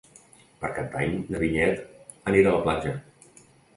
[0.61, 2.95] Per Cap d'Any na Vinyet anirà a la platja.